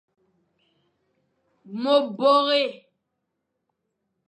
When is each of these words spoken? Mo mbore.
Mo 1.81 1.93
mbore. 2.05 2.61